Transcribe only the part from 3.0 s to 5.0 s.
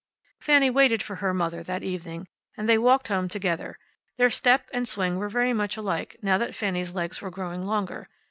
home together. Their step and